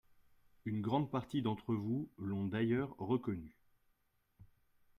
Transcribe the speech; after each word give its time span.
Une 0.65 0.81
grande 0.81 1.11
partie 1.11 1.43
d’entre 1.43 1.75
vous 1.75 2.09
l’ont 2.17 2.45
d’ailleurs 2.47 2.95
reconnu. 2.97 3.55